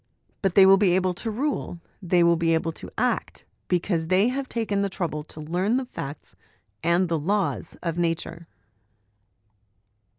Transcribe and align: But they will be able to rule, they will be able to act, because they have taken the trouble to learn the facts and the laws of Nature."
But 0.41 0.55
they 0.55 0.65
will 0.65 0.77
be 0.77 0.95
able 0.95 1.13
to 1.13 1.29
rule, 1.29 1.79
they 2.01 2.23
will 2.23 2.35
be 2.35 2.55
able 2.55 2.71
to 2.71 2.89
act, 2.97 3.45
because 3.67 4.07
they 4.07 4.29
have 4.29 4.49
taken 4.49 4.81
the 4.81 4.89
trouble 4.89 5.21
to 5.25 5.39
learn 5.39 5.77
the 5.77 5.85
facts 5.85 6.35
and 6.81 7.07
the 7.07 7.19
laws 7.19 7.77
of 7.83 7.99
Nature." 7.99 8.47